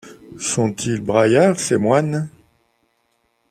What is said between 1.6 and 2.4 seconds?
moines!